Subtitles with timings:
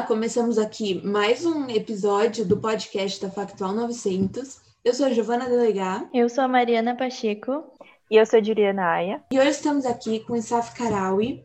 [0.00, 4.58] Olá, começamos aqui mais um episódio do podcast da Factual 900.
[4.82, 6.08] Eu sou a Giovana Delegá.
[6.14, 7.70] Eu sou a Mariana Pacheco.
[8.10, 9.22] E eu sou a Juliana Aya.
[9.30, 11.44] E hoje estamos aqui com o Isaf Karawi,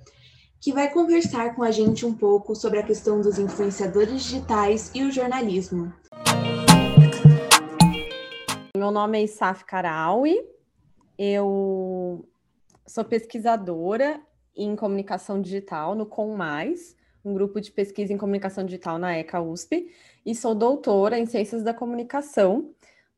[0.62, 5.04] que vai conversar com a gente um pouco sobre a questão dos influenciadores digitais e
[5.04, 5.92] o jornalismo.
[8.74, 10.40] Meu nome é Isaf Karawi,
[11.20, 12.26] eu
[12.88, 14.22] sou pesquisadora
[14.56, 19.42] em comunicação digital no Com Mais, um grupo de pesquisa em comunicação digital na ECA
[19.42, 19.92] USP,
[20.26, 22.70] e sou doutora em Ciências da Comunicação,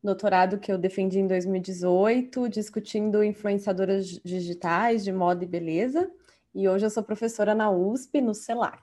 [0.02, 6.10] doutorado que eu defendi em 2018, discutindo influenciadoras digitais de moda e beleza,
[6.54, 8.82] e hoje eu sou professora na USP, no CELAC.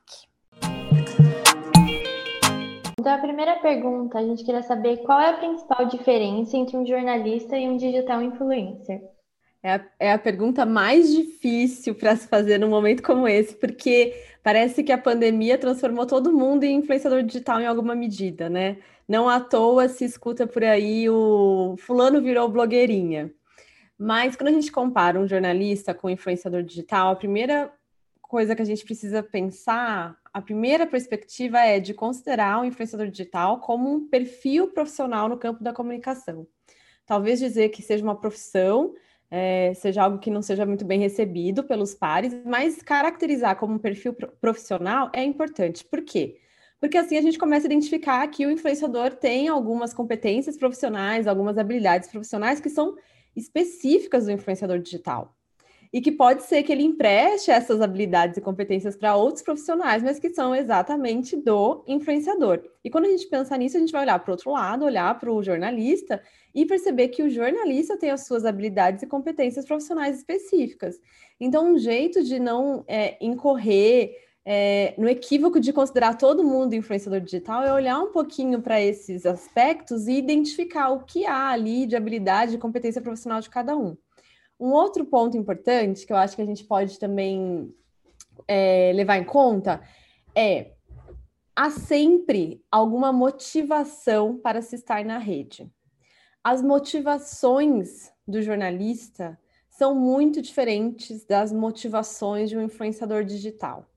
[3.00, 6.86] Então, a primeira pergunta, a gente queria saber qual é a principal diferença entre um
[6.86, 9.15] jornalista e um digital influencer?
[9.66, 14.14] É a, é a pergunta mais difícil para se fazer num momento como esse, porque
[14.44, 18.77] parece que a pandemia transformou todo mundo em influenciador digital em alguma medida, né?
[19.08, 23.34] Não à toa se escuta por aí o fulano virou blogueirinha.
[23.98, 27.74] Mas quando a gente compara um jornalista com um influenciador digital, a primeira
[28.21, 33.60] coisa que a gente precisa pensar, a primeira perspectiva é de considerar o influenciador digital
[33.62, 36.46] como um perfil profissional no campo da comunicação.
[37.04, 38.93] Talvez dizer que seja uma profissão
[39.29, 43.79] é, seja algo que não seja muito bem recebido pelos pares, mas caracterizar como um
[43.79, 45.84] perfil profissional é importante.
[45.84, 46.37] Por quê?
[46.79, 51.57] Porque assim a gente começa a identificar que o influenciador tem algumas competências profissionais, algumas
[51.57, 52.96] habilidades profissionais que são
[53.35, 55.35] específicas do influenciador digital.
[55.91, 60.20] E que pode ser que ele empreste essas habilidades e competências para outros profissionais, mas
[60.20, 62.62] que são exatamente do influenciador.
[62.84, 65.18] E quando a gente pensa nisso, a gente vai olhar para o outro lado, olhar
[65.18, 66.22] para o jornalista
[66.56, 70.98] e perceber que o jornalista tem as suas habilidades e competências profissionais específicas.
[71.38, 74.16] Então, um jeito de não é, incorrer
[74.46, 79.26] é, no equívoco de considerar todo mundo influenciador digital é olhar um pouquinho para esses
[79.26, 83.98] aspectos e identificar o que há ali de habilidade e competência profissional de cada um.
[84.58, 87.70] Um outro ponto importante que eu acho que a gente pode também
[88.48, 89.82] é, levar em conta
[90.34, 90.72] é
[91.54, 95.70] há sempre alguma motivação para se estar na rede
[96.46, 99.36] as motivações do jornalista
[99.68, 103.90] são muito diferentes das motivações de um influenciador digital.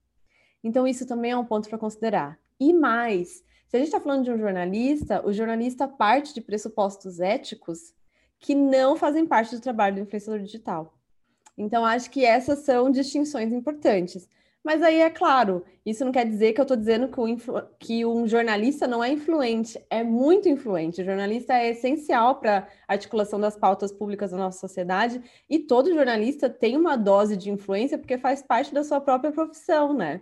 [0.64, 2.38] Então, isso também é um ponto para considerar.
[2.58, 7.20] E mais, se a gente está falando de um jornalista, o jornalista parte de pressupostos
[7.20, 7.92] éticos
[8.40, 10.94] que não fazem parte do trabalho do influenciador digital.
[11.54, 14.26] Então, acho que essas são distinções importantes.
[14.64, 17.22] Mas aí é claro, isso não quer dizer que eu estou dizendo que,
[17.78, 21.00] que, um jornalista não é influente, é muito influente.
[21.00, 25.94] O jornalista é essencial para a articulação das pautas públicas da nossa sociedade e todo
[25.94, 30.20] jornalista tem uma dose de influência porque faz parte da sua própria profissão, né?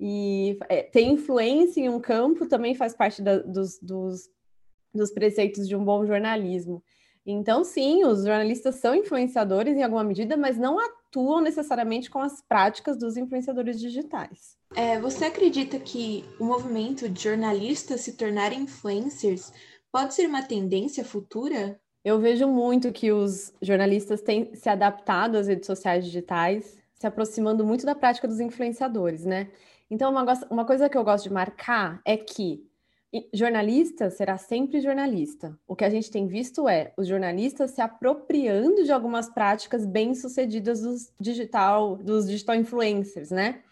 [0.00, 4.28] E é, ter influência em um campo também faz parte da, dos, dos,
[4.92, 6.82] dos preceitos de um bom jornalismo.
[7.26, 10.78] Então, sim, os jornalistas são influenciadores em alguma medida, mas não
[11.14, 14.56] atuam necessariamente com as práticas dos influenciadores digitais.
[14.74, 19.52] É, você acredita que o movimento de jornalistas se tornarem influencers
[19.92, 21.78] pode ser uma tendência futura?
[22.04, 27.64] Eu vejo muito que os jornalistas têm se adaptado às redes sociais digitais, se aproximando
[27.64, 29.48] muito da prática dos influenciadores, né?
[29.88, 32.66] Então, uma, uma coisa que eu gosto de marcar é que
[33.32, 35.58] jornalista será sempre jornalista.
[35.66, 40.80] O que a gente tem visto é os jornalistas se apropriando de algumas práticas bem-sucedidas
[40.80, 43.62] dos digital, dos digital influencers, né?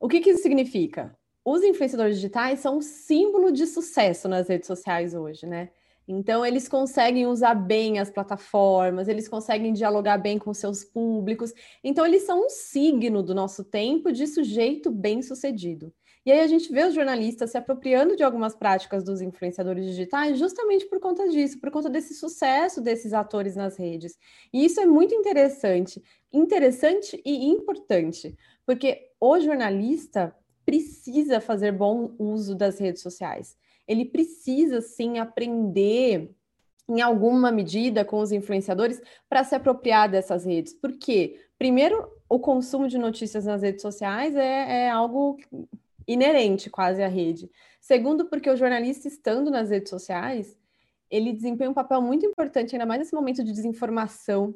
[0.00, 1.16] O que, que isso significa?
[1.44, 5.70] Os influenciadores digitais são um símbolo de sucesso nas redes sociais hoje, né?
[6.06, 11.52] Então, eles conseguem usar bem as plataformas, eles conseguem dialogar bem com seus públicos.
[11.82, 15.92] Então, eles são um signo do nosso tempo de sujeito bem-sucedido.
[16.24, 20.38] E aí a gente vê os jornalistas se apropriando de algumas práticas dos influenciadores digitais
[20.38, 24.16] justamente por conta disso, por conta desse sucesso desses atores nas redes.
[24.52, 26.00] E isso é muito interessante,
[26.32, 30.34] interessante e importante, porque o jornalista
[30.64, 33.56] precisa fazer bom uso das redes sociais.
[33.86, 36.30] Ele precisa sim aprender
[36.88, 40.72] em alguma medida com os influenciadores para se apropriar dessas redes.
[40.72, 41.40] Por quê?
[41.58, 45.36] Primeiro, o consumo de notícias nas redes sociais é, é algo
[46.06, 47.50] inerente quase à rede.
[47.80, 50.56] Segundo, porque o jornalista estando nas redes sociais,
[51.10, 54.54] ele desempenha um papel muito importante, ainda mais nesse momento de desinformação.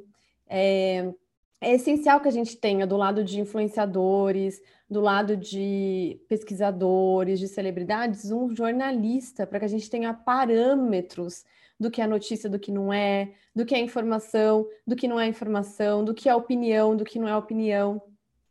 [0.48, 1.12] É,
[1.60, 7.48] é essencial que a gente tenha do lado de influenciadores, do lado de pesquisadores, de
[7.48, 11.44] celebridades, um jornalista, para que a gente tenha parâmetros
[11.78, 15.20] do que é notícia, do que não é, do que é informação, do que não
[15.20, 18.00] é informação, do que é opinião, do que não é opinião.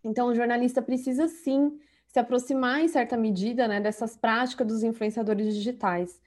[0.03, 1.79] Então, o jornalista precisa sim
[2.15, 6.17] se aproximar, em certa medida, né, dessas práticas dos influenciadores digitais.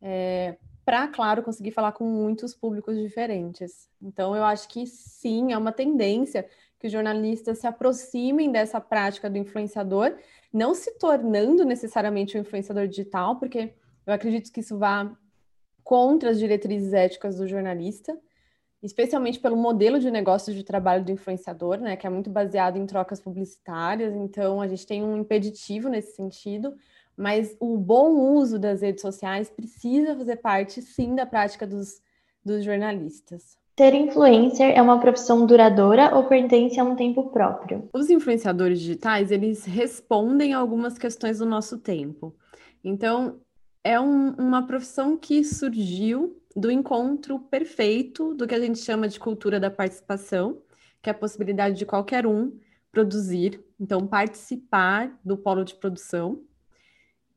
[0.00, 0.56] É,
[0.86, 3.90] para, claro, conseguir falar com muitos públicos diferentes.
[4.00, 6.48] Então, eu acho que sim, é uma tendência
[6.80, 10.16] que os jornalistas se aproximem dessa prática do influenciador,
[10.50, 13.74] não se tornando necessariamente um influenciador digital, porque
[14.06, 15.14] eu acredito que isso vá
[15.82, 18.18] contra as diretrizes éticas do jornalista,
[18.84, 22.84] especialmente pelo modelo de negócio de trabalho do influenciador, né, que é muito baseado em
[22.84, 26.74] trocas publicitárias, então a gente tem um impeditivo nesse sentido,
[27.16, 32.02] mas o bom uso das redes sociais precisa fazer parte, sim, da prática dos,
[32.44, 33.56] dos jornalistas.
[33.76, 37.88] Ser influencer é uma profissão duradoura ou pertence a um tempo próprio?
[37.92, 42.34] Os influenciadores digitais, eles respondem a algumas questões do nosso tempo.
[42.84, 43.40] Então,
[43.82, 49.18] é um, uma profissão que surgiu do encontro perfeito do que a gente chama de
[49.18, 50.62] cultura da participação,
[51.02, 52.56] que é a possibilidade de qualquer um
[52.92, 56.42] produzir, então participar do polo de produção,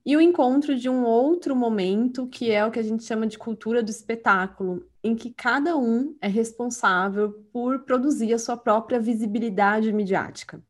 [0.06, 3.38] e o encontro de um outro momento, que é o que a gente chama de
[3.38, 9.92] cultura do espetáculo, em que cada um é responsável por produzir a sua própria visibilidade
[9.92, 10.64] midiática.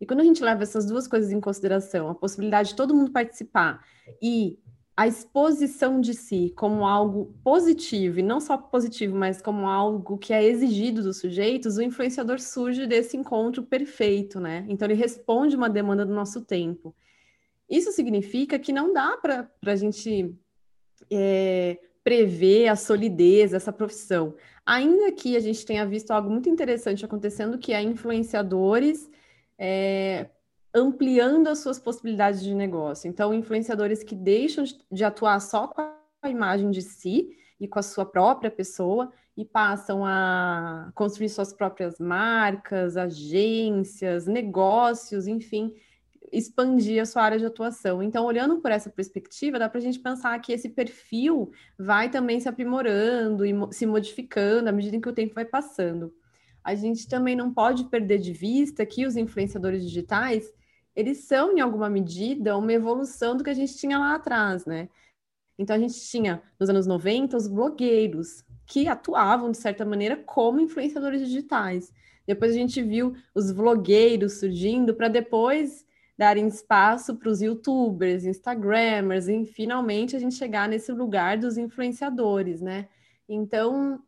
[0.00, 3.10] E quando a gente leva essas duas coisas em consideração, a possibilidade de todo mundo
[3.10, 3.84] participar
[4.22, 4.60] e
[4.96, 10.32] a exposição de si como algo positivo, e não só positivo, mas como algo que
[10.32, 14.64] é exigido dos sujeitos, o influenciador surge desse encontro perfeito, né?
[14.68, 16.94] Então ele responde uma demanda do nosso tempo.
[17.68, 20.32] Isso significa que não dá para a gente
[21.10, 24.36] é, prever a solidez dessa profissão.
[24.64, 29.10] Ainda que a gente tenha visto algo muito interessante acontecendo, que é influenciadores
[29.58, 30.28] é,
[30.74, 33.08] ampliando as suas possibilidades de negócio.
[33.08, 35.80] Então, influenciadores que deixam de atuar só com
[36.22, 37.30] a imagem de si
[37.60, 45.26] e com a sua própria pessoa e passam a construir suas próprias marcas, agências, negócios,
[45.26, 45.72] enfim,
[46.32, 48.02] expandir a sua área de atuação.
[48.02, 52.40] Então, olhando por essa perspectiva, dá para a gente pensar que esse perfil vai também
[52.40, 56.12] se aprimorando e se modificando à medida que o tempo vai passando.
[56.62, 60.50] A gente também não pode perder de vista que os influenciadores digitais,
[60.94, 64.88] eles são, em alguma medida, uma evolução do que a gente tinha lá atrás, né?
[65.58, 70.60] Então, a gente tinha, nos anos 90, os blogueiros, que atuavam, de certa maneira, como
[70.60, 71.92] influenciadores digitais.
[72.26, 75.84] Depois a gente viu os vlogueiros surgindo para depois
[76.16, 82.60] darem espaço para os youtubers, instagramers, e finalmente a gente chegar nesse lugar dos influenciadores,
[82.60, 82.88] né?
[83.28, 84.00] Então,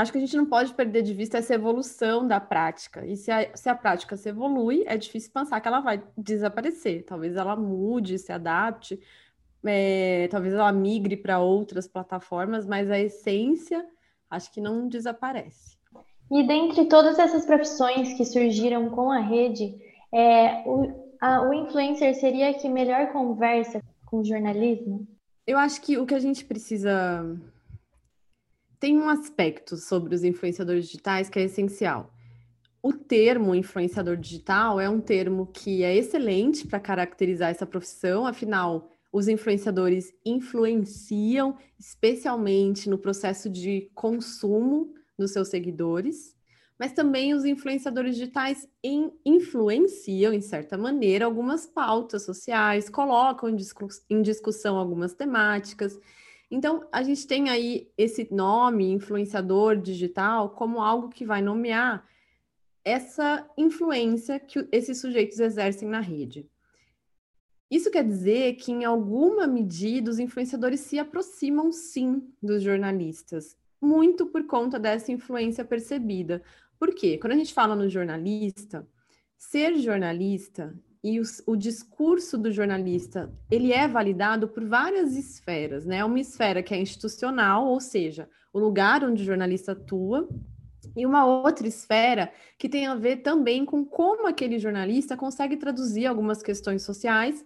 [0.00, 3.06] acho que a gente não pode perder de vista essa evolução da prática.
[3.06, 7.04] E se a, se a prática se evolui, é difícil pensar que ela vai desaparecer.
[7.04, 9.00] Talvez ela mude, se adapte,
[9.64, 13.84] é, talvez ela migre para outras plataformas, mas a essência
[14.30, 15.76] acho que não desaparece.
[16.30, 19.74] E dentre todas essas profissões que surgiram com a rede,
[20.12, 25.06] é, o, a, o influencer seria que melhor conversa com o jornalismo?
[25.46, 27.24] Eu acho que o que a gente precisa.
[28.78, 32.12] Tem um aspecto sobre os influenciadores digitais que é essencial.
[32.82, 38.88] O termo influenciador digital é um termo que é excelente para caracterizar essa profissão, afinal,
[39.12, 46.36] os influenciadores influenciam especialmente no processo de consumo dos seus seguidores
[46.78, 53.56] mas também os influenciadores digitais in, influenciam, em certa maneira, algumas pautas sociais, colocam em,
[54.08, 55.98] em discussão algumas temáticas.
[56.50, 62.06] Então, a gente tem aí esse nome, influenciador digital, como algo que vai nomear
[62.84, 66.48] essa influência que esses sujeitos exercem na rede.
[67.70, 74.26] Isso quer dizer que, em alguma medida, os influenciadores se aproximam, sim, dos jornalistas, muito
[74.26, 76.42] por conta dessa influência percebida.
[76.78, 77.18] Por quê?
[77.18, 78.88] Quando a gente fala no jornalista,
[79.36, 86.04] ser jornalista e o, discurso do jornalista, ele é validado por várias esferas, né?
[86.04, 90.28] Uma esfera que é institucional, ou seja, o lugar onde o jornalista atua,
[90.96, 96.06] e uma outra esfera que tem a ver também com como aquele jornalista consegue traduzir
[96.06, 97.44] algumas questões sociais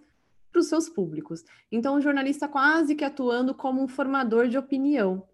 [0.51, 1.43] para os seus públicos.
[1.71, 5.27] Então, o jornalista quase que atuando como um formador de opinião.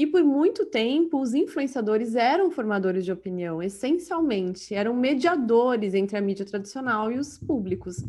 [0.00, 6.22] E por muito tempo, os influenciadores eram formadores de opinião, essencialmente, eram mediadores entre a
[6.22, 8.02] mídia tradicional e os públicos.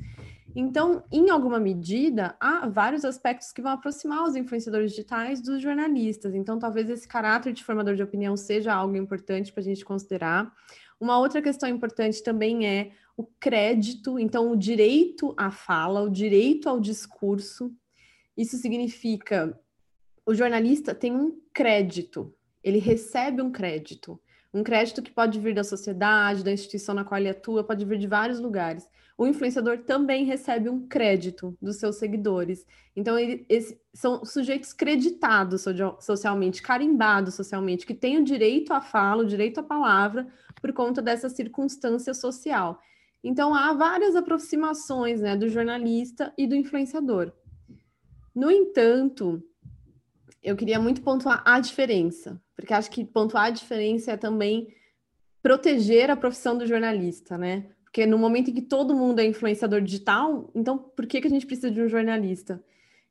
[0.55, 6.33] Então, em alguma medida, há vários aspectos que vão aproximar os influenciadores digitais dos jornalistas.
[6.33, 10.49] Então, talvez esse caráter de formador de opinião seja algo importante para a gente considerar.
[10.97, 16.69] Uma outra questão importante também é o crédito, então, o direito à fala, o direito
[16.69, 17.69] ao discurso.
[18.37, 19.59] Isso significa
[20.31, 22.33] o jornalista tem um crédito,
[22.63, 24.19] ele recebe um crédito
[24.53, 27.97] Um crédito que pode vir da sociedade, da instituição na qual ele atua, pode vir
[27.97, 28.85] de vários lugares.
[29.17, 32.65] O influenciador também recebe um crédito dos seus seguidores.
[32.93, 35.63] Então, ele, esse, são sujeitos creditados
[35.99, 40.27] socialmente, carimbados socialmente, que têm o direito à fala, o direito à palavra,
[40.61, 42.77] por conta dessa circunstância social.
[43.23, 47.31] Então, há várias aproximações né, do jornalista e do influenciador.
[48.35, 49.41] No entanto,
[50.41, 54.73] eu queria muito pontuar a diferença, porque acho que pontuar a diferença é também
[55.41, 57.65] proteger a profissão do jornalista, né?
[57.83, 61.29] Porque no momento em que todo mundo é influenciador digital, então por que, que a
[61.29, 62.63] gente precisa de um jornalista?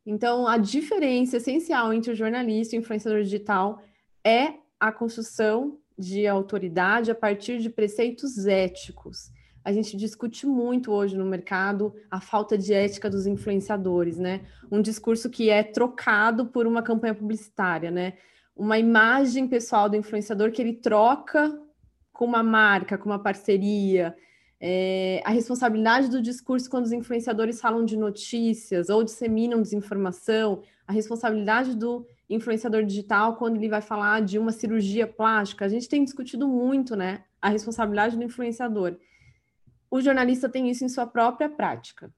[0.06, 3.82] Então, a diferença essencial entre o jornalista e o influenciador digital
[4.24, 9.30] é a construção de autoridade a partir de preceitos éticos
[9.64, 14.42] a gente discute muito hoje no mercado a falta de ética dos influenciadores, né?
[14.70, 18.14] Um discurso que é trocado por uma campanha publicitária, né?
[18.56, 21.58] Uma imagem pessoal do influenciador que ele troca
[22.12, 24.14] com uma marca, com uma parceria.
[24.60, 30.92] É, a responsabilidade do discurso quando os influenciadores falam de notícias ou disseminam desinformação, a
[30.92, 35.64] responsabilidade do influenciador digital quando ele vai falar de uma cirurgia plástica.
[35.64, 37.24] A gente tem discutido muito, né?
[37.40, 38.96] A responsabilidade do influenciador
[39.90, 42.12] o jornalista tem isso em sua própria prática.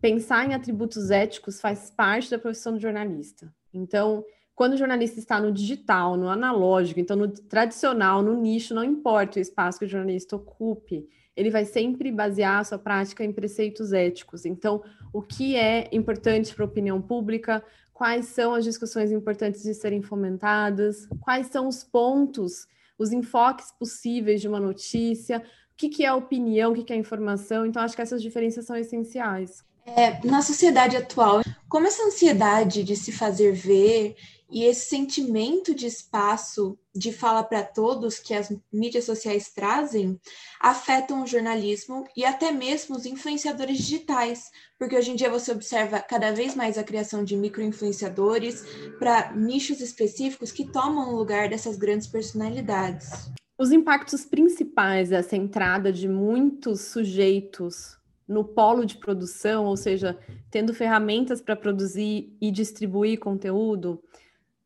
[0.00, 3.52] Pensar em atributos éticos faz parte da profissão do jornalista.
[3.72, 8.84] Então, quando o jornalista está no digital, no analógico, então no tradicional, no nicho, não
[8.84, 13.32] importa o espaço que o jornalista ocupe, ele vai sempre basear a sua prática em
[13.32, 14.44] preceitos éticos.
[14.44, 17.64] Então, o que é importante para a opinião pública,
[17.94, 22.66] quais são as discussões importantes de serem fomentadas, quais são os pontos,
[22.98, 25.42] os enfoques possíveis de uma notícia,
[25.80, 27.64] que, que é opinião, o que, que é informação.
[27.64, 29.64] Então, acho que essas diferenças são essenciais.
[29.86, 34.14] É, na sociedade atual, como essa ansiedade de se fazer ver
[34.50, 40.20] e esse sentimento de espaço de fala para todos que as mídias sociais trazem
[40.60, 46.00] afetam o jornalismo e até mesmo os influenciadores digitais, porque hoje em dia você observa
[46.00, 48.64] cada vez mais a criação de microinfluenciadores
[48.98, 53.30] para nichos específicos que tomam o lugar dessas grandes personalidades.
[53.60, 60.18] Os impactos principais dessa entrada de muitos sujeitos no polo de produção, ou seja,
[60.50, 64.02] tendo ferramentas para produzir e distribuir conteúdo,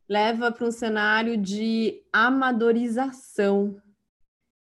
[0.08, 3.76] leva para um cenário de amadorização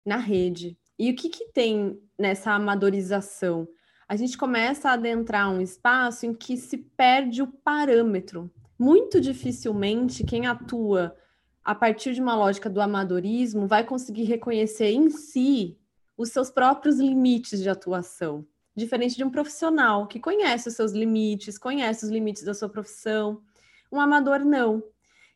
[0.05, 0.77] na rede.
[1.00, 3.67] E o que, que tem nessa amadorização?
[4.07, 8.48] A gente começa a adentrar um espaço em que se perde o parâmetro.
[8.77, 11.17] Muito dificilmente quem atua
[11.63, 15.77] a partir de uma lógica do amadorismo, vai conseguir reconhecer em si
[16.17, 21.57] os seus próprios limites de atuação, diferente de um profissional que conhece os seus limites,
[21.57, 23.41] conhece os limites da sua profissão.
[23.91, 24.83] Um amador não.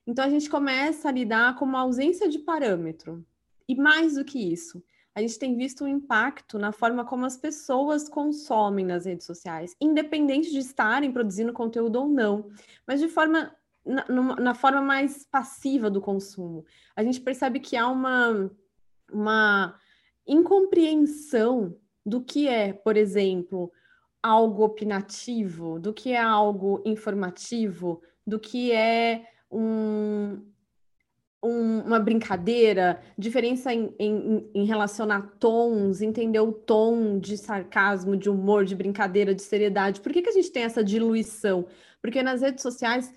[0.06, 3.26] Então a gente começa a lidar com uma ausência de parâmetro.
[3.68, 4.84] E mais do que isso,
[5.16, 9.76] a gente tem visto um impacto na forma como as pessoas consomem nas redes sociais,
[9.80, 12.50] independente de estarem produzindo conteúdo ou não,
[12.86, 16.66] mas de forma na, na, forma mais passiva do consumo.
[16.96, 18.50] A gente percebe que há uma,
[19.12, 19.76] uma
[20.28, 21.76] incompreensão
[22.06, 23.72] do que é, por exemplo,
[24.22, 30.42] algo opinativo, do que é algo informativo, do que é um,
[31.44, 38.30] um, uma brincadeira, diferença em, em, em relacionar tons, entender o tom de sarcasmo, de
[38.30, 40.00] humor, de brincadeira, de seriedade.
[40.00, 41.68] Por que, que a gente tem essa diluição?
[42.02, 43.14] Porque nas redes sociais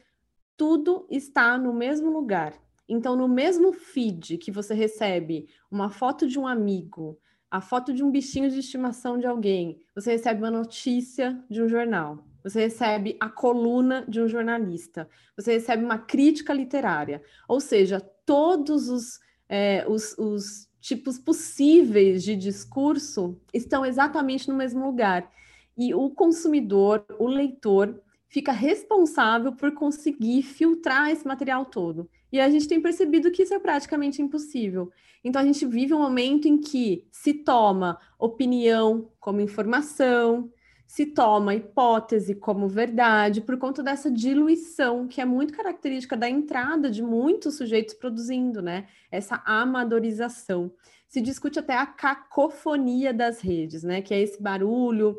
[0.57, 2.55] tudo está no mesmo lugar.
[2.89, 7.19] Então, no mesmo feed que você recebe uma foto de um amigo,
[7.51, 11.69] a foto de um bichinho de estimação de alguém, você recebe uma notícia de um
[11.69, 17.23] jornal, você recebe a coluna de um jornalista, você recebe uma crítica literária.
[17.49, 24.85] Ou seja, todos os, é, os, os tipos possíveis de discurso estão exatamente no mesmo
[24.85, 25.29] lugar.
[25.77, 28.01] E o consumidor, o leitor,
[28.37, 32.07] fica responsável por conseguir filtrar esse material todo.
[32.31, 34.93] E a gente tem percebido que isso é praticamente impossível.
[35.25, 40.53] Então a gente vive um momento em que se toma opinião como informação,
[40.87, 46.91] se toma hipótese como verdade, por conta dessa diluição, que é muito característica da entrada
[46.91, 48.87] de muitos sujeitos produzindo, né?
[49.11, 50.71] Essa amadorização.
[51.09, 54.03] Se discute até a cacofonia das redes, né?
[54.03, 55.17] Que é esse barulho,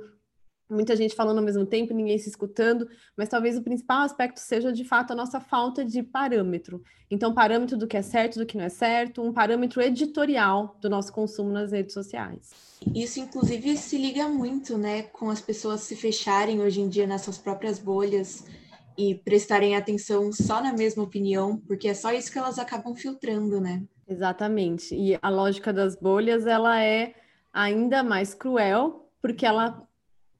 [0.69, 4.71] muita gente falando ao mesmo tempo, ninguém se escutando, mas talvez o principal aspecto seja
[4.71, 6.83] de fato a nossa falta de parâmetro.
[7.09, 10.89] Então, parâmetro do que é certo, do que não é certo, um parâmetro editorial do
[10.89, 12.51] nosso consumo nas redes sociais.
[12.93, 17.37] Isso, inclusive, se liga muito, né, com as pessoas se fecharem hoje em dia nessas
[17.37, 18.45] próprias bolhas
[18.97, 23.61] e prestarem atenção só na mesma opinião, porque é só isso que elas acabam filtrando,
[23.61, 23.83] né?
[24.07, 24.95] Exatamente.
[24.95, 27.13] E a lógica das bolhas, ela é
[27.53, 29.87] ainda mais cruel, porque ela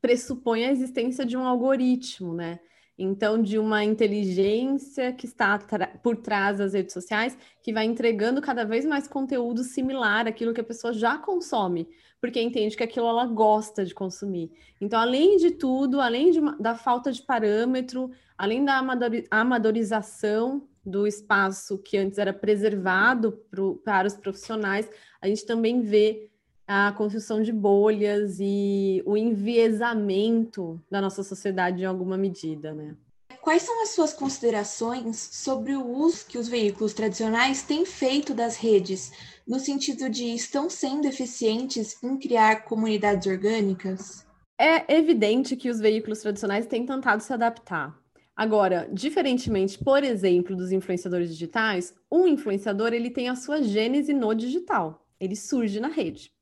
[0.02, 2.60] pressupõe a existência de um algoritmo, né?
[3.00, 5.60] Então, de uma inteligência que está
[6.02, 10.62] por trás das redes sociais, que vai entregando cada vez mais conteúdo similar àquilo que
[10.62, 11.88] a pessoa já consome,
[12.20, 14.52] porque entende que aquilo ela gosta de consumir.
[14.82, 18.82] Então, além de tudo, além de, da falta de parâmetro, além da
[19.30, 24.90] amadorização do espaço que antes era preservado pro, para os profissionais,
[25.22, 26.32] a gente também vê
[26.68, 32.96] a construção de bolhas e o enviesamento da nossa sociedade em alguma medida, né?
[33.42, 38.58] Quais são as suas considerações sobre o uso que os veículos tradicionais têm feito das
[38.58, 39.14] redes,
[39.48, 44.28] no sentido de estão sendo eficientes em criar comunidades orgânicas?
[44.60, 47.98] É evidente que os veículos tradicionais têm tentado se adaptar.
[48.36, 54.34] Agora, diferentemente, por exemplo, dos influenciadores digitais, um influenciador ele tem a sua gênese no
[54.34, 55.08] digital.
[55.20, 56.37] Ele surge na rede.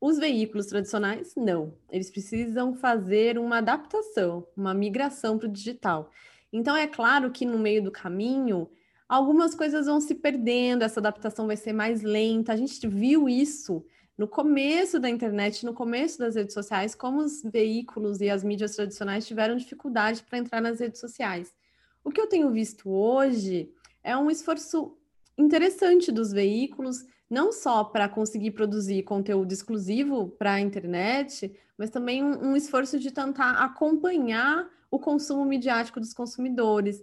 [0.00, 1.74] Os veículos tradicionais, não.
[1.90, 6.10] Eles precisam fazer uma adaptação, uma migração para o digital.
[6.50, 8.70] Então, é claro que no meio do caminho,
[9.06, 12.52] algumas coisas vão se perdendo, essa adaptação vai ser mais lenta.
[12.52, 13.84] A gente viu isso
[14.16, 18.76] no começo da internet, no começo das redes sociais, como os veículos e as mídias
[18.76, 21.54] tradicionais tiveram dificuldade para entrar nas redes sociais.
[22.02, 23.70] O que eu tenho visto hoje
[24.02, 24.96] é um esforço
[25.36, 32.24] interessante dos veículos não só para conseguir produzir conteúdo exclusivo para a internet, mas também
[32.24, 37.00] um, um, esforço de tentar acompanhar o consumo midiático dos consumidores,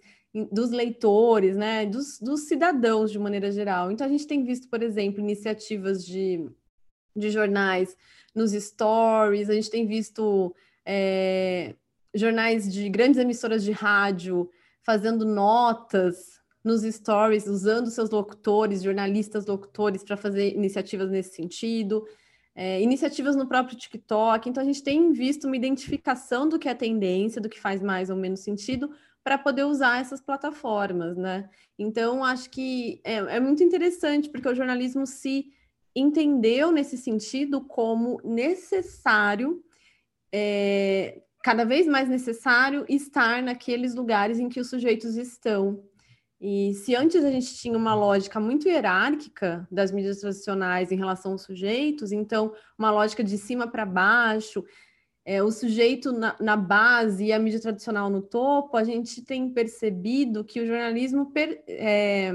[0.52, 3.90] dos leitores, né, dos, dos cidadãos de maneira geral.
[3.90, 6.46] Então a gente tem visto, por exemplo, iniciativas de,
[7.16, 7.96] de jornais
[8.36, 10.54] nos stories, a gente tem visto
[10.86, 11.74] é,
[12.14, 14.50] jornais de grandes emissoras de rádio
[14.84, 16.37] fazendo notas
[16.68, 22.06] nos stories, usando seus locutores, jornalistas locutores, para fazer iniciativas nesse sentido,
[22.56, 24.50] é, iniciativas no próprio TikTok.
[24.50, 28.10] Então, a gente tem visto uma identificação do que é tendência, do que faz mais
[28.10, 28.92] ou menos sentido,
[29.24, 31.50] para poder usar essas plataformas, né?
[31.78, 35.52] Então, acho que é, é muito interessante, porque o jornalismo se
[35.96, 39.64] entendeu nesse sentido como necessário.
[40.32, 45.84] É, cada vez mais necessário estar naqueles lugares em que os sujeitos estão.
[46.40, 51.32] E se antes a gente tinha uma lógica muito hierárquica das mídias tradicionais em relação
[51.32, 54.64] aos sujeitos, então uma lógica de cima para baixo,
[55.26, 59.50] é, o sujeito na, na, base e a mídia tradicional no topo, a gente tem
[59.50, 62.32] percebido que o jornalismo per, é,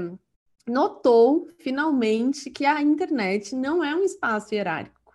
[0.67, 5.13] notou finalmente que a internet não é um espaço hierárquico,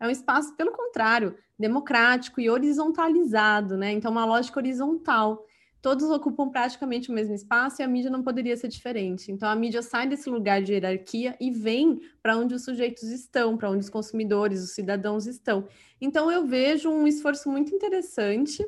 [0.00, 3.92] é um espaço, pelo contrário, democrático e horizontalizado, né?
[3.92, 5.44] Então, uma lógica horizontal
[5.80, 9.30] todos ocupam praticamente o mesmo espaço e a mídia não poderia ser diferente.
[9.30, 13.56] Então a mídia sai desse lugar de hierarquia e vem para onde os sujeitos estão,
[13.56, 15.66] para onde os consumidores, os cidadãos estão.
[16.00, 18.64] Então eu vejo um esforço muito interessante,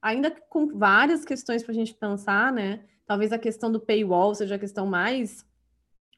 [0.00, 2.84] ainda com várias questões para a gente pensar, né?
[3.06, 5.44] Talvez a questão do paywall seja a questão mais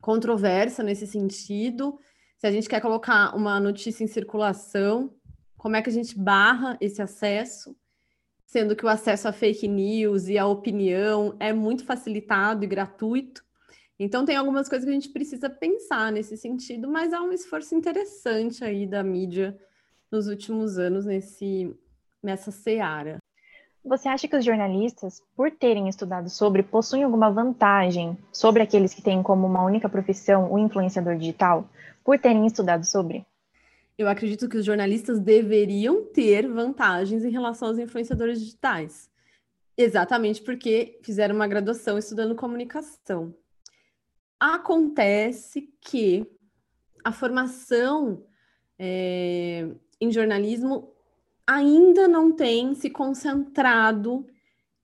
[0.01, 1.99] controversa nesse sentido.
[2.39, 5.13] Se a gente quer colocar uma notícia em circulação,
[5.57, 7.77] como é que a gente barra esse acesso?
[8.47, 13.45] Sendo que o acesso a fake news e a opinião é muito facilitado e gratuito.
[13.99, 17.75] Então, tem algumas coisas que a gente precisa pensar nesse sentido, mas há um esforço
[17.75, 19.59] interessante aí da mídia
[20.13, 21.75] nos últimos anos nesse,
[22.23, 23.19] nessa seara.
[23.85, 29.03] Você acha que os jornalistas, por terem estudado sobre, possuem alguma vantagem sobre aqueles que
[29.03, 31.69] têm como uma única profissão o influenciador digital?
[32.05, 33.25] Por terem estudado sobre?
[33.99, 39.11] Eu acredito que os jornalistas deveriam ter vantagens em relação aos influenciadores digitais.
[39.77, 43.35] Exatamente porque fizeram uma graduação estudando comunicação.
[44.39, 46.27] Acontece que
[47.03, 48.27] a formação
[48.79, 49.69] é,
[50.01, 50.93] em jornalismo
[51.47, 54.27] ainda não tem se concentrado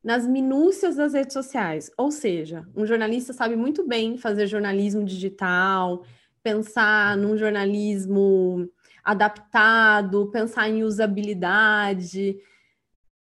[0.03, 1.91] nas minúcias das redes sociais.
[1.99, 6.05] Ou seja, um jornalista sabe muito bem fazer jornalismo digital,
[6.43, 8.71] pensar num jornalismo
[9.03, 12.39] adaptado, pensar em usabilidade.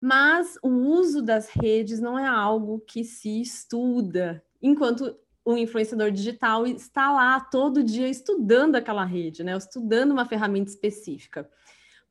[0.01, 6.67] Mas o uso das redes não é algo que se estuda, enquanto o influenciador digital
[6.67, 9.57] está lá todo dia estudando aquela rede, né?
[9.57, 11.49] Estudando uma ferramenta específica.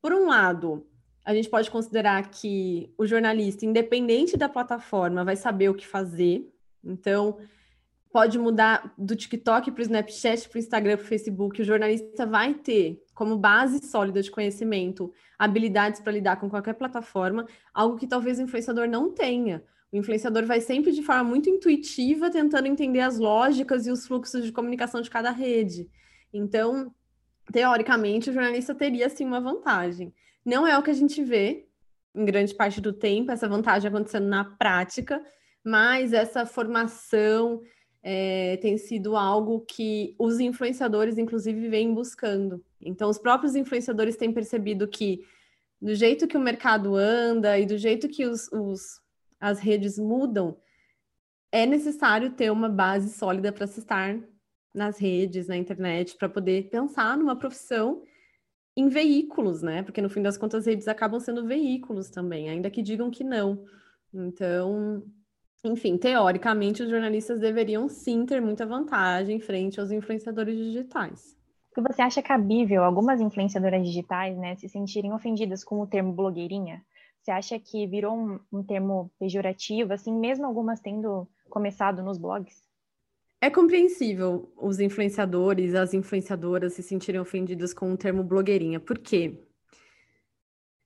[0.00, 0.86] Por um lado,
[1.24, 6.52] a gente pode considerar que o jornalista, independente da plataforma, vai saber o que fazer.
[6.84, 7.38] Então,
[8.12, 11.60] pode mudar do TikTok para o Snapchat, para o Instagram, para o Facebook.
[11.60, 17.46] O jornalista vai ter como base sólida de conhecimento habilidades para lidar com qualquer plataforma,
[17.74, 19.64] algo que talvez o influenciador não tenha.
[19.90, 24.44] O influenciador vai sempre de forma muito intuitiva tentando entender as lógicas e os fluxos
[24.44, 25.88] de comunicação de cada rede.
[26.32, 26.94] Então,
[27.52, 30.14] teoricamente, o jornalista teria sim uma vantagem.
[30.44, 31.66] Não é o que a gente vê
[32.14, 35.22] em grande parte do tempo, essa vantagem acontecendo na prática,
[35.64, 37.60] mas essa formação
[38.02, 42.64] é, tem sido algo que os influenciadores, inclusive, vêm buscando.
[42.80, 45.24] Então, os próprios influenciadores têm percebido que,
[45.80, 49.00] do jeito que o mercado anda e do jeito que os, os
[49.40, 50.56] as redes mudam,
[51.50, 54.18] é necessário ter uma base sólida para se estar
[54.72, 58.02] nas redes, na internet, para poder pensar numa profissão
[58.76, 59.82] em veículos, né?
[59.82, 63.22] Porque no fim das contas, as redes acabam sendo veículos também, ainda que digam que
[63.22, 63.64] não.
[64.14, 65.04] Então,
[65.64, 71.36] enfim, teoricamente, os jornalistas deveriam sim ter muita vantagem frente aos influenciadores digitais.
[71.76, 76.84] E você acha cabível algumas influenciadoras digitais né, se sentirem ofendidas com o termo blogueirinha?
[77.22, 82.64] Você acha que virou um, um termo pejorativo, assim, mesmo algumas tendo começado nos blogs?
[83.40, 88.80] É compreensível os influenciadores, as influenciadoras se sentirem ofendidos com o termo blogueirinha.
[88.80, 89.40] Por quê?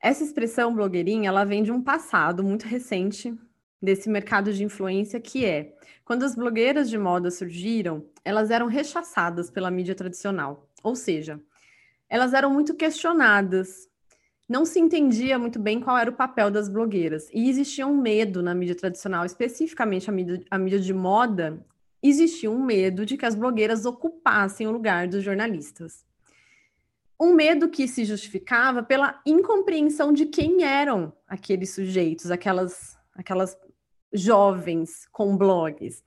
[0.00, 3.34] Essa expressão blogueirinha, ela vem de um passado muito recente
[3.80, 9.50] desse mercado de influência que é, quando as blogueiras de moda surgiram, elas eram rechaçadas
[9.50, 10.68] pela mídia tradicional.
[10.82, 11.40] Ou seja,
[12.08, 13.88] elas eram muito questionadas.
[14.48, 17.28] Não se entendia muito bem qual era o papel das blogueiras.
[17.32, 21.64] E existia um medo na mídia tradicional, especificamente a mídia, a mídia de moda,
[22.02, 26.04] existia um medo de que as blogueiras ocupassem o lugar dos jornalistas.
[27.18, 33.56] Um medo que se justificava pela incompreensão de quem eram aqueles sujeitos, aquelas, aquelas
[34.12, 36.04] jovens com blogs.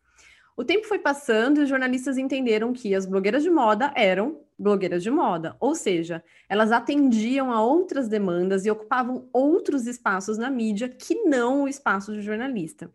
[0.55, 5.01] O tempo foi passando e os jornalistas entenderam que as blogueiras de moda eram blogueiras
[5.01, 10.89] de moda, ou seja, elas atendiam a outras demandas e ocupavam outros espaços na mídia
[10.89, 12.91] que não o espaço de jornalista.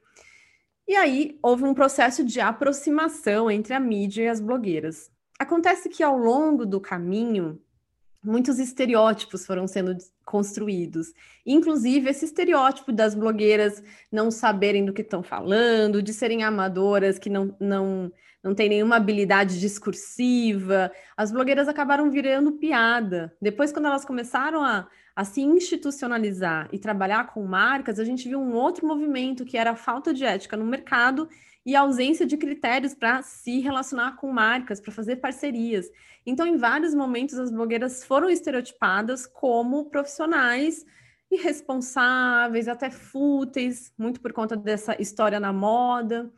[0.86, 5.10] E aí houve um processo de aproximação entre a mídia e as blogueiras.
[5.38, 7.58] Acontece que ao longo do caminho,
[8.24, 11.12] muitos estereótipos foram sendo construídos.
[11.44, 17.28] Inclusive, esse estereótipo das blogueiras não saberem do que estão falando, de serem amadoras, que
[17.28, 18.10] não, não,
[18.42, 20.90] não têm nenhuma habilidade discursiva.
[21.16, 23.36] As blogueiras acabaram virando piada.
[23.40, 28.40] Depois, quando elas começaram a, a se institucionalizar e trabalhar com marcas, a gente viu
[28.40, 31.28] um outro movimento que era a falta de ética no mercado
[31.64, 35.90] e ausência de critérios para se relacionar com marcas, para fazer parcerias.
[36.26, 40.84] Então, em vários momentos, as blogueiras foram estereotipadas como profissionais
[41.30, 46.30] irresponsáveis, até fúteis, muito por conta dessa história na moda.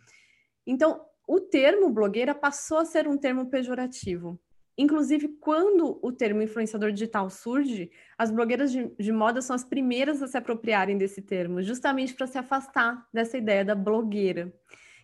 [0.66, 4.40] Então, o termo blogueira passou a ser um termo pejorativo.
[4.78, 10.22] Inclusive, quando o termo influenciador digital surge, as blogueiras de, de moda são as primeiras
[10.22, 14.52] a se apropriarem desse termo, justamente para se afastar dessa ideia da blogueira.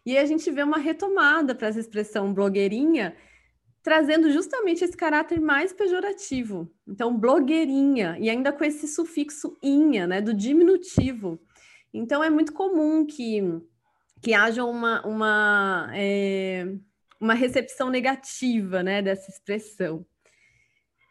[0.04, 3.16] E a gente vê uma retomada para essa expressão blogueirinha,
[3.82, 6.70] trazendo justamente esse caráter mais pejorativo.
[6.86, 11.40] Então, blogueirinha, e ainda com esse sufixo inha, né, do diminutivo.
[11.92, 13.40] Então, é muito comum que,
[14.20, 16.66] que haja uma, uma, é,
[17.20, 20.04] uma recepção negativa né, dessa expressão.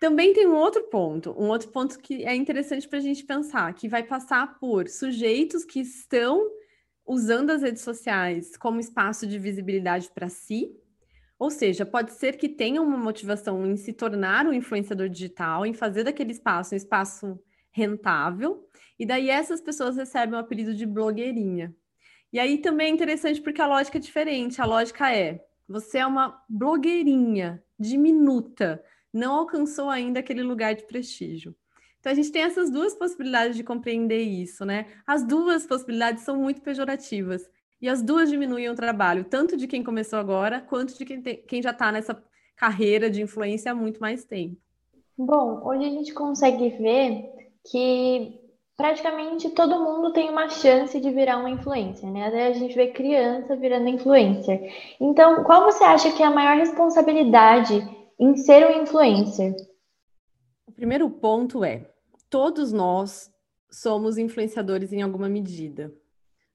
[0.02, 3.72] Também tem um outro ponto, um outro ponto que é interessante para a gente pensar,
[3.74, 6.50] que vai passar por sujeitos que estão
[7.12, 10.72] usando as redes sociais como espaço de visibilidade para si.
[11.38, 15.74] Ou seja, pode ser que tenha uma motivação em se tornar um influenciador digital, em
[15.74, 17.38] fazer daquele espaço um espaço
[17.70, 18.66] rentável,
[18.98, 21.76] e daí essas pessoas recebem o apelido de blogueirinha.
[22.32, 24.62] E aí também é interessante porque a lógica é diferente.
[24.62, 28.82] A lógica é: você é uma blogueirinha diminuta,
[29.14, 31.54] não alcançou ainda aquele lugar de prestígio.
[32.02, 34.88] Então a gente tem essas duas possibilidades de compreender isso, né?
[35.06, 37.48] As duas possibilidades são muito pejorativas
[37.80, 41.38] e as duas diminuem o trabalho, tanto de quem começou agora, quanto de quem, tem,
[41.48, 42.22] quem já está nessa
[42.56, 44.58] carreira de influência há muito mais tempo.
[45.16, 47.24] Bom, hoje a gente consegue ver
[47.70, 48.40] que
[48.76, 52.26] praticamente todo mundo tem uma chance de virar uma influencer, né?
[52.28, 54.60] Até a gente vê criança virando influencer.
[55.00, 57.88] Então, qual você acha que é a maior responsabilidade
[58.20, 59.56] em ser um influencer?
[60.66, 61.91] O primeiro ponto é:
[62.32, 63.30] todos nós
[63.70, 65.94] somos influenciadores em alguma medida.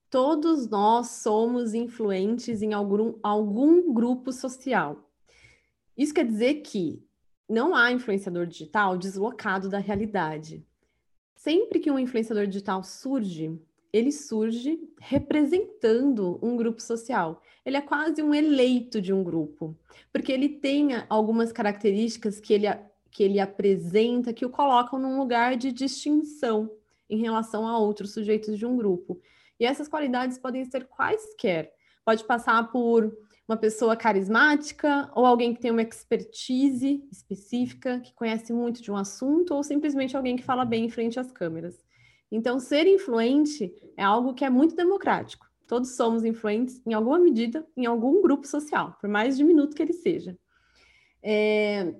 [0.08, 5.06] Todos nós somos influentes em algum, algum grupo social.
[5.94, 7.04] Isso quer dizer que
[7.46, 10.66] não há influenciador digital deslocado da realidade.
[11.34, 13.60] Sempre que um influenciador digital surge,
[13.92, 17.42] ele surge representando um grupo social.
[17.66, 19.76] Ele é quase um eleito de um grupo,
[20.10, 22.66] porque ele tem algumas características que ele
[23.16, 26.70] que ele apresenta que o colocam num lugar de distinção
[27.08, 29.18] em relação a outros sujeitos de um grupo.
[29.58, 31.72] E essas qualidades podem ser quaisquer.
[32.04, 33.10] Pode passar por
[33.48, 38.96] uma pessoa carismática ou alguém que tem uma expertise específica, que conhece muito de um
[38.96, 41.74] assunto, ou simplesmente alguém que fala bem em frente às câmeras.
[42.30, 45.46] Então, ser influente é algo que é muito democrático.
[45.66, 49.94] Todos somos influentes em alguma medida em algum grupo social, por mais diminuto que ele
[49.94, 50.36] seja.
[51.22, 51.94] É...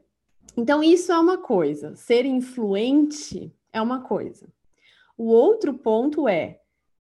[0.55, 1.95] Então, isso é uma coisa.
[1.97, 4.49] Ser influente é uma coisa.
[5.17, 6.61] O outro ponto é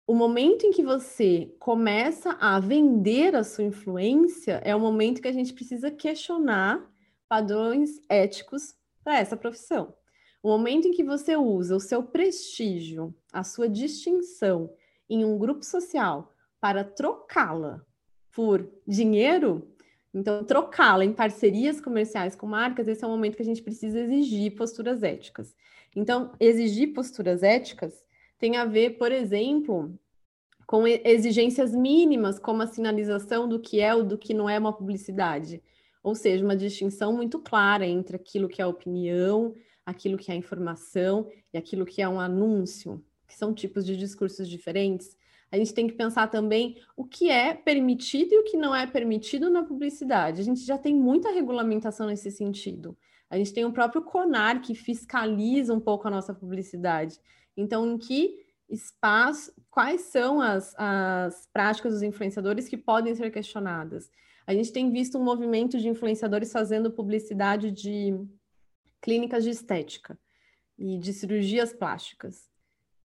[0.07, 5.29] o momento em que você começa a vender a sua influência é o momento que
[5.29, 6.87] a gente precisa questionar
[7.29, 9.95] padrões éticos para essa profissão.
[10.43, 14.71] O momento em que você usa o seu prestígio, a sua distinção
[15.09, 17.81] em um grupo social para trocá-la
[18.33, 19.73] por dinheiro,
[20.15, 24.01] então trocá-la em parcerias comerciais com marcas, esse é o momento que a gente precisa
[24.01, 25.55] exigir posturas éticas.
[25.95, 28.05] Então, exigir posturas éticas
[28.39, 29.99] tem a ver, por exemplo,
[30.67, 34.73] com exigências mínimas, como a sinalização do que é ou do que não é uma
[34.73, 35.63] publicidade.
[36.03, 41.31] Ou seja, uma distinção muito clara entre aquilo que é opinião, aquilo que é informação
[41.53, 45.17] e aquilo que é um anúncio, que são tipos de discursos diferentes.
[45.53, 48.87] A gente tem que pensar também o que é permitido e o que não é
[48.87, 50.41] permitido na publicidade.
[50.41, 52.97] A gente já tem muita regulamentação nesse sentido.
[53.29, 57.21] A gente tem o próprio CONAR que fiscaliza um pouco a nossa publicidade.
[57.55, 64.11] Então, em que espaço, quais são as, as práticas dos influenciadores que podem ser questionadas?
[64.47, 68.19] A gente tem visto um movimento de influenciadores fazendo publicidade de
[69.03, 70.19] clínicas de estética
[70.79, 72.52] e de cirurgias plásticas.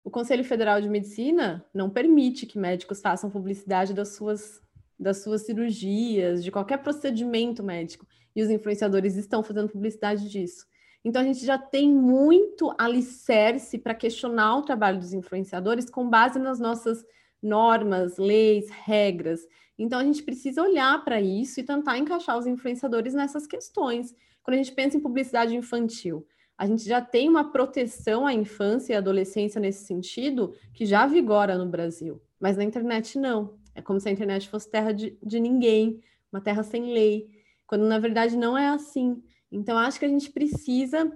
[0.08, 4.62] O Conselho Federal de Medicina não permite que médicos façam publicidade das suas,
[4.98, 10.66] das suas cirurgias, de qualquer procedimento médico e os influenciadores estão fazendo publicidade disso.
[11.04, 16.40] Então, a gente já tem muito alicerce para questionar o trabalho dos influenciadores com base
[16.40, 17.04] nas nossas
[17.44, 19.42] normas, leis, regras.
[19.78, 24.16] Então, a gente precisa olhar para isso e tentar encaixar os influenciadores nessas questões.
[24.42, 26.26] Quando a gente pensa em publicidade infantil,
[26.58, 31.58] a gente já tem uma proteção à infância e adolescência nesse sentido que já vigora
[31.58, 33.58] no Brasil, mas na internet não.
[33.76, 37.86] É como se a internet fosse terra de, de ninguém, uma terra sem lei quando
[37.86, 39.22] na verdade não é assim.
[39.52, 41.16] Então, acho que a gente precisa,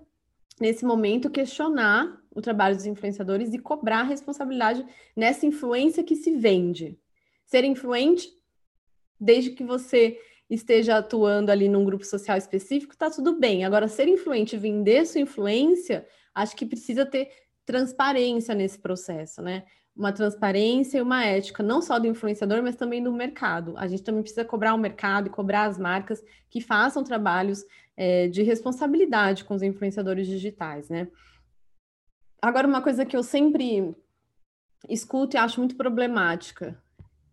[0.59, 6.99] nesse momento, questionar o trabalho dos influenciadores e cobrar responsabilidade nessa influência que se vende.
[7.45, 8.29] Ser influente,
[9.19, 10.19] desde que você
[10.53, 13.63] esteja atuando ali num grupo social específico, tá tudo bem.
[13.65, 17.31] Agora, ser influente e vender sua influência, acho que precisa ter
[17.65, 19.63] transparência nesse processo, né?
[19.95, 23.73] uma transparência e uma ética, não só do influenciador, mas também do mercado.
[23.77, 27.65] A gente também precisa cobrar o mercado e cobrar as marcas que façam trabalhos
[27.97, 31.07] é, de responsabilidade com os influenciadores digitais, né?
[32.41, 33.93] Agora, uma coisa que eu sempre
[34.89, 36.81] escuto e acho muito problemática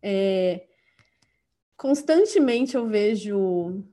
[0.02, 0.66] é
[1.78, 3.84] constantemente eu vejo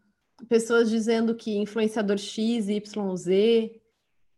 [0.50, 3.82] pessoas dizendo que influenciador X, Y, Z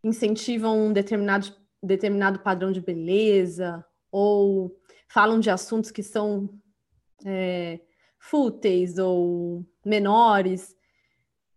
[0.04, 1.48] incentivam um determinado,
[1.82, 6.50] determinado padrão de beleza ou falam de assuntos que são
[7.26, 7.80] é,
[8.20, 10.76] fúteis ou menores.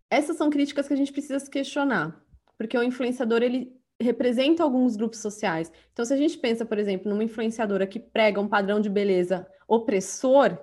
[0.09, 2.23] Essas são críticas que a gente precisa se questionar,
[2.57, 5.71] porque o influenciador ele representa alguns grupos sociais.
[5.91, 9.45] Então, se a gente pensa, por exemplo, numa influenciadora que prega um padrão de beleza
[9.67, 10.57] opressor,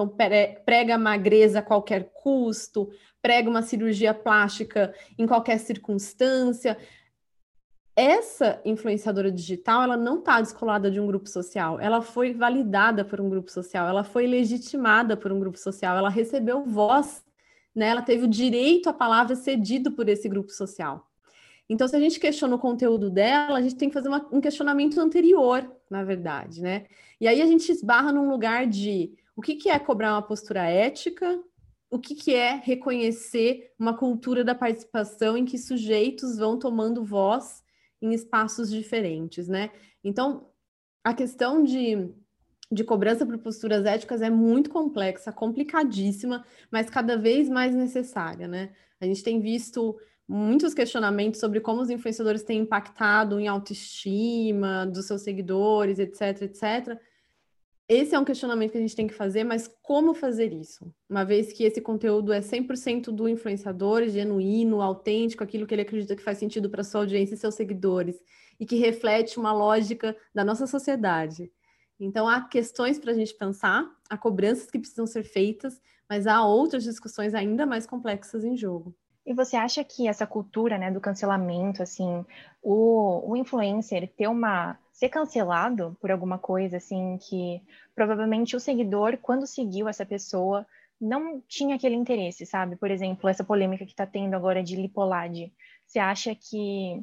[0.00, 0.16] então
[0.64, 6.78] prega magreza a qualquer custo, prega uma cirurgia plástica em qualquer circunstância,
[7.94, 13.20] essa influenciadora digital, ela não está descolada de um grupo social, ela foi validada por
[13.20, 17.22] um grupo social, ela foi legitimada por um grupo social, ela recebeu voz,
[17.74, 17.88] né?
[17.88, 21.06] Ela teve o direito à palavra cedido por esse grupo social.
[21.68, 24.40] Então, se a gente questiona o conteúdo dela, a gente tem que fazer uma, um
[24.40, 26.86] questionamento anterior, na verdade, né?
[27.20, 30.68] E aí a gente esbarra num lugar de o que, que é cobrar uma postura
[30.68, 31.42] ética,
[31.90, 37.64] o que, que é reconhecer uma cultura da participação em que sujeitos vão tomando voz
[38.02, 39.70] em espaços diferentes, né?
[40.04, 40.50] Então,
[41.02, 42.12] a questão de,
[42.70, 48.74] de cobrança por posturas éticas é muito complexa, complicadíssima, mas cada vez mais necessária, né?
[49.00, 49.98] A gente tem visto
[50.28, 57.00] muitos questionamentos sobre como os influenciadores têm impactado em autoestima dos seus seguidores, etc, etc.
[57.92, 60.94] Esse é um questionamento que a gente tem que fazer, mas como fazer isso?
[61.08, 66.14] Uma vez que esse conteúdo é 100% do influenciador, genuíno, autêntico, aquilo que ele acredita
[66.14, 68.22] que faz sentido para sua audiência e seus seguidores,
[68.60, 71.50] e que reflete uma lógica da nossa sociedade.
[71.98, 76.46] Então, há questões para a gente pensar, há cobranças que precisam ser feitas, mas há
[76.46, 78.94] outras discussões ainda mais complexas em jogo.
[79.26, 82.24] E você acha que essa cultura né, do cancelamento, assim,
[82.62, 87.62] o, o influencer ter uma ser cancelado por alguma coisa, assim, que
[87.94, 90.66] provavelmente o seguidor, quando seguiu essa pessoa,
[91.00, 92.76] não tinha aquele interesse, sabe?
[92.76, 95.54] Por exemplo, essa polêmica que está tendo agora de Lipolade.
[95.86, 97.02] Você acha que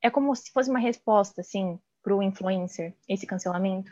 [0.00, 3.90] é como se fosse uma resposta, assim, para o influencer, esse cancelamento?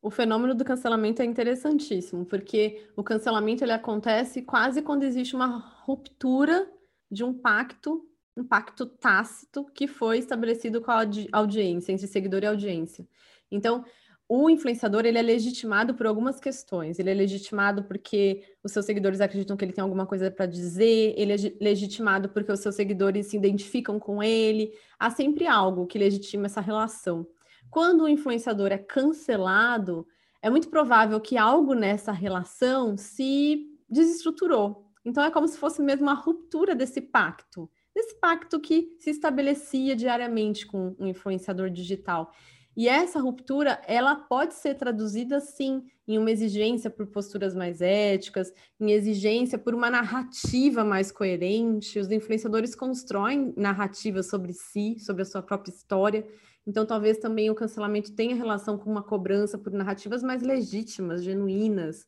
[0.00, 5.58] O fenômeno do cancelamento é interessantíssimo, porque o cancelamento ele acontece quase quando existe uma
[5.84, 6.70] ruptura
[7.10, 8.07] de um pacto,
[8.38, 13.06] um pacto tácito que foi estabelecido com a audi audiência, entre seguidor e audiência.
[13.50, 13.84] Então,
[14.28, 16.98] o influenciador ele é legitimado por algumas questões.
[16.98, 21.14] Ele é legitimado porque os seus seguidores acreditam que ele tem alguma coisa para dizer,
[21.16, 24.70] ele é legitimado porque os seus seguidores se identificam com ele.
[24.98, 27.26] Há sempre algo que legitima essa relação.
[27.70, 30.06] Quando o influenciador é cancelado,
[30.42, 34.84] é muito provável que algo nessa relação se desestruturou.
[35.04, 39.96] Então é como se fosse mesmo uma ruptura desse pacto, desse pacto que se estabelecia
[39.96, 42.32] diariamente com um influenciador digital.
[42.76, 48.52] E essa ruptura, ela pode ser traduzida sim em uma exigência por posturas mais éticas,
[48.78, 51.98] em exigência por uma narrativa mais coerente.
[51.98, 56.24] Os influenciadores constroem narrativas sobre si, sobre a sua própria história.
[56.64, 62.06] Então, talvez também o cancelamento tenha relação com uma cobrança por narrativas mais legítimas, genuínas.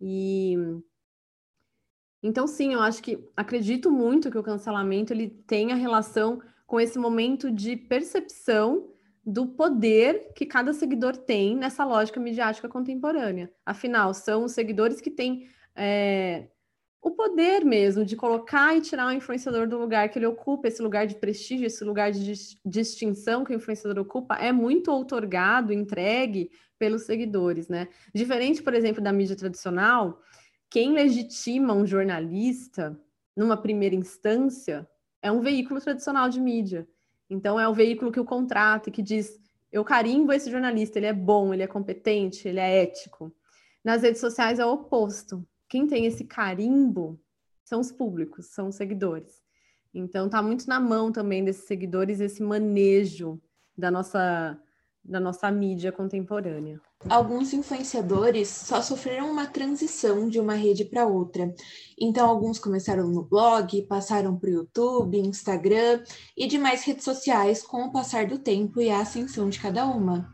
[0.00, 0.56] E
[2.22, 6.98] então, sim, eu acho que acredito muito que o cancelamento ele tenha relação com esse
[6.98, 8.90] momento de percepção
[9.24, 13.52] do poder que cada seguidor tem nessa lógica midiática contemporânea.
[13.64, 16.48] Afinal, são os seguidores que têm é,
[17.00, 20.82] o poder mesmo de colocar e tirar o influenciador do lugar que ele ocupa, esse
[20.82, 22.32] lugar de prestígio, esse lugar de
[22.64, 27.88] distinção que o influenciador ocupa, é muito outorgado, entregue pelos seguidores, né?
[28.14, 30.20] Diferente, por exemplo, da mídia tradicional,
[30.70, 32.98] quem legitima um jornalista
[33.36, 34.88] numa primeira instância
[35.22, 36.88] é um veículo tradicional de mídia.
[37.30, 41.12] Então, é o veículo que o contrata que diz: eu carimbo esse jornalista, ele é
[41.12, 43.32] bom, ele é competente, ele é ético.
[43.84, 47.20] Nas redes sociais é o oposto quem tem esse carimbo
[47.62, 49.42] são os públicos, são os seguidores.
[49.92, 53.40] Então está muito na mão também desses seguidores esse manejo
[53.76, 54.58] da nossa
[55.08, 56.80] da nossa mídia contemporânea.
[57.08, 61.54] Alguns influenciadores só sofreram uma transição de uma rede para outra.
[61.98, 66.02] Então, alguns começaram no blog, passaram para o YouTube, Instagram
[66.36, 70.28] e demais redes sociais com o passar do tempo e a ascensão de cada uma.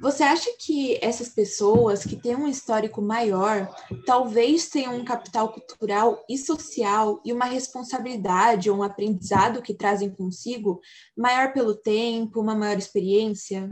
[0.00, 6.22] Você acha que essas pessoas que têm um histórico maior talvez tenham um capital cultural
[6.28, 10.80] e social e uma responsabilidade ou um aprendizado que trazem consigo
[11.16, 13.70] maior pelo tempo, uma maior experiência?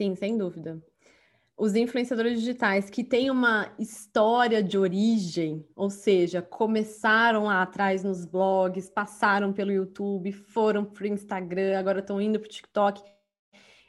[0.00, 0.82] Sim, sem dúvida.
[1.58, 8.24] Os influenciadores digitais que têm uma história de origem, ou seja, começaram lá atrás nos
[8.24, 13.02] blogs, passaram pelo YouTube, foram para o Instagram, agora estão indo para o TikTok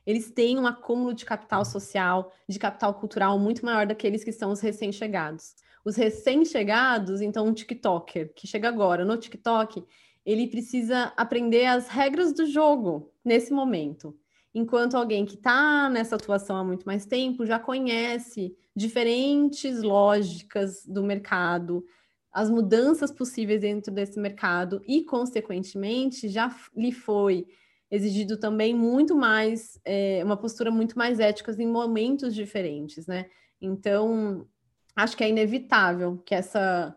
[0.06, 4.52] eles têm um acúmulo de capital social, de capital cultural muito maior daqueles que são
[4.52, 5.56] os recém-chegados.
[5.86, 9.86] Os recém-chegados, então, um TikToker que chega agora no TikTok,
[10.26, 14.20] ele precisa aprender as regras do jogo nesse momento.
[14.54, 21.04] Enquanto alguém que está nessa atuação há muito mais tempo já conhece diferentes lógicas do
[21.04, 21.86] mercado,
[22.32, 27.46] as mudanças possíveis dentro desse mercado e, consequentemente, já lhe foi
[27.90, 33.26] exigido também muito mais, é, uma postura muito mais ética em momentos diferentes, né?
[33.62, 34.48] Então,
[34.96, 36.96] acho que é inevitável que essa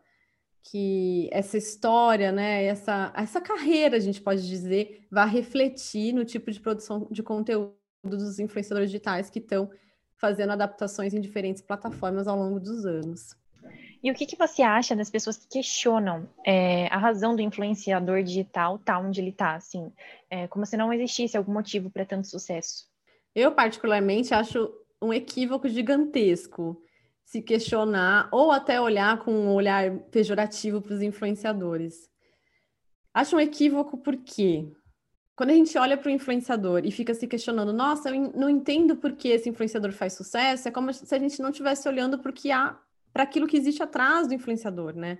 [0.64, 6.50] que essa história, né, essa, essa carreira, a gente pode dizer, vá refletir no tipo
[6.50, 9.70] de produção de conteúdo dos influenciadores digitais que estão
[10.16, 13.36] fazendo adaptações em diferentes plataformas ao longo dos anos.
[14.02, 18.22] E o que, que você acha das pessoas que questionam é, a razão do influenciador
[18.22, 19.92] digital estar tá onde ele está, assim,
[20.30, 22.86] é, como se não existisse algum motivo para tanto sucesso?
[23.34, 26.82] Eu, particularmente, acho um equívoco gigantesco
[27.24, 32.08] se questionar ou até olhar com um olhar pejorativo para os influenciadores.
[33.12, 34.70] Acho um equívoco porque
[35.36, 38.96] quando a gente olha para o influenciador e fica se questionando, nossa, eu não entendo
[38.96, 42.32] por que esse influenciador faz sucesso, é como se a gente não estivesse olhando para
[42.32, 42.78] que há
[43.12, 45.18] para aquilo que existe atrás do influenciador, né?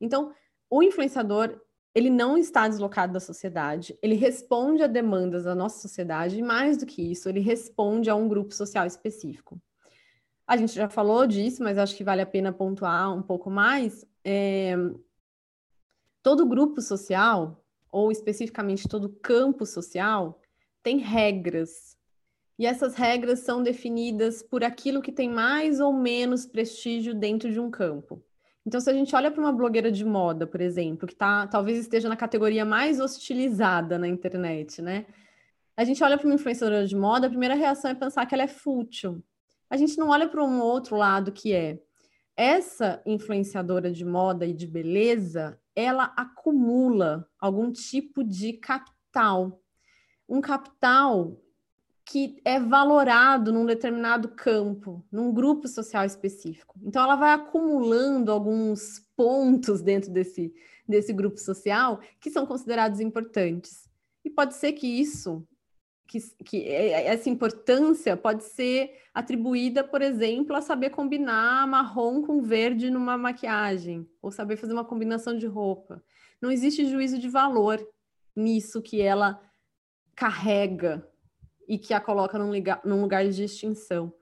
[0.00, 0.32] Então,
[0.70, 1.60] o influenciador,
[1.92, 6.76] ele não está deslocado da sociedade, ele responde a demandas da nossa sociedade, e mais
[6.76, 9.60] do que isso, ele responde a um grupo social específico.
[10.46, 14.04] A gente já falou disso, mas acho que vale a pena pontuar um pouco mais.
[14.24, 14.74] É...
[16.22, 20.40] Todo grupo social, ou especificamente todo campo social,
[20.82, 21.94] tem regras
[22.58, 27.58] e essas regras são definidas por aquilo que tem mais ou menos prestígio dentro de
[27.58, 28.22] um campo.
[28.64, 31.78] Então, se a gente olha para uma blogueira de moda, por exemplo, que tá, talvez
[31.78, 35.04] esteja na categoria mais hostilizada na internet, né?
[35.76, 38.44] A gente olha para uma influenciadora de moda, a primeira reação é pensar que ela
[38.44, 39.22] é fútil.
[39.74, 41.82] A gente não olha para um outro lado que é
[42.36, 49.60] essa influenciadora de moda e de beleza, ela acumula algum tipo de capital.
[50.28, 51.42] Um capital
[52.04, 56.78] que é valorado num determinado campo, num grupo social específico.
[56.80, 60.54] Então, ela vai acumulando alguns pontos dentro desse,
[60.86, 63.90] desse grupo social que são considerados importantes.
[64.24, 65.44] E pode ser que isso,
[66.06, 72.90] que, que essa importância pode ser atribuída, por exemplo, a saber combinar marrom com verde
[72.90, 76.02] numa maquiagem, ou saber fazer uma combinação de roupa.
[76.40, 77.86] Não existe juízo de valor
[78.36, 79.40] nisso que ela
[80.14, 81.08] carrega
[81.66, 84.12] e que a coloca num lugar, num lugar de distinção.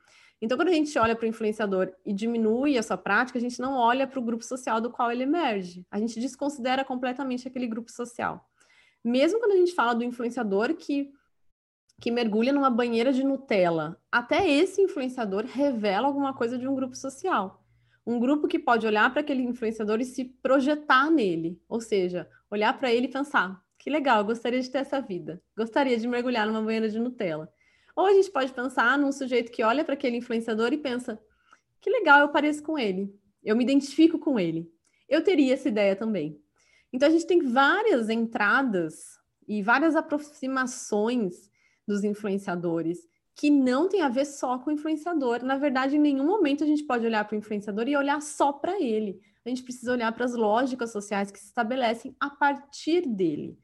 [0.40, 3.60] Então, quando a gente olha para o influenciador e diminui a sua prática, a gente
[3.60, 5.86] não olha para o grupo social do qual ele emerge.
[5.88, 8.44] A gente desconsidera completamente aquele grupo social.
[9.04, 11.12] Mesmo quando a gente fala do influenciador que,
[12.02, 16.96] que mergulha numa banheira de Nutella, até esse influenciador revela alguma coisa de um grupo
[16.96, 17.64] social.
[18.04, 22.76] Um grupo que pode olhar para aquele influenciador e se projetar nele, ou seja, olhar
[22.76, 26.60] para ele e pensar: que legal, gostaria de ter essa vida, gostaria de mergulhar numa
[26.60, 27.48] banheira de Nutella.
[27.94, 31.22] Ou a gente pode pensar num sujeito que olha para aquele influenciador e pensa:
[31.80, 34.68] que legal, eu pareço com ele, eu me identifico com ele.
[35.08, 36.36] Eu teria essa ideia também.
[36.92, 41.51] Então a gente tem várias entradas e várias aproximações
[41.86, 42.98] dos influenciadores
[43.34, 45.42] que não tem a ver só com o influenciador.
[45.42, 48.52] Na verdade, em nenhum momento a gente pode olhar para o influenciador e olhar só
[48.52, 49.20] para ele.
[49.44, 53.58] A gente precisa olhar para as lógicas sociais que se estabelecem a partir dele.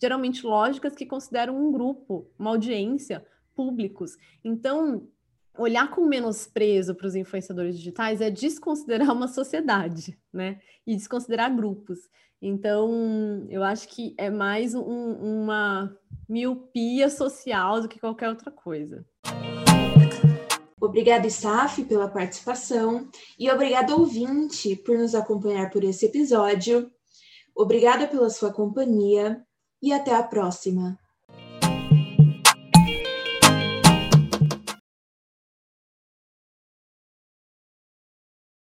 [0.00, 4.16] Geralmente lógicas que consideram um grupo, uma audiência, públicos.
[4.44, 5.08] Então,
[5.56, 10.60] olhar com menosprezo para os influenciadores digitais é desconsiderar uma sociedade, né?
[10.86, 11.98] E desconsiderar grupos.
[12.46, 15.96] Então, eu acho que é mais um, uma
[16.28, 19.02] miopia social do que qualquer outra coisa.
[20.78, 26.92] Obrigada, Saf, pela participação e obrigada, ouvinte, por nos acompanhar por esse episódio.
[27.56, 29.42] Obrigada pela sua companhia
[29.80, 30.98] e até a próxima.